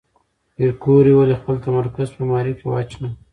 پېیر 0.55 0.71
کوري 0.83 1.13
ولې 1.15 1.35
خپل 1.41 1.55
تمرکز 1.65 2.07
په 2.15 2.23
ماري 2.31 2.53
کې 2.57 2.65
واچاوه؟ 2.67 3.09